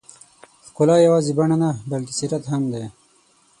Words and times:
ښکلا 0.67 0.95
یوازې 1.07 1.31
بڼه 1.37 1.57
نه، 1.63 1.69
بلکې 1.91 2.13
سیرت 2.19 2.43
هم 2.51 2.63
دی. 2.73 2.85